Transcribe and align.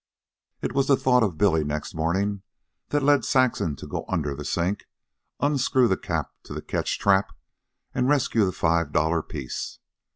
It 0.63 0.73
was 0.73 0.87
the 0.87 0.97
thought 0.97 1.21
of 1.21 1.37
Billy, 1.37 1.63
next 1.63 1.93
morning, 1.93 2.41
that 2.89 3.03
led 3.03 3.23
Saxon 3.23 3.75
to 3.75 3.85
go 3.85 4.03
under 4.07 4.33
the 4.33 4.43
sink, 4.43 4.85
unscrew 5.39 5.87
the 5.87 5.95
cap 5.95 6.31
to 6.41 6.55
the 6.55 6.61
catchtrap, 6.63 7.29
and 7.93 8.09
rescue 8.09 8.43
the 8.43 8.51
five 8.51 8.91
dollar 8.91 9.21
piece. 9.21 9.77